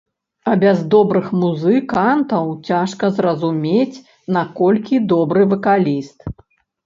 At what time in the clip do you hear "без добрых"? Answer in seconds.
0.61-1.25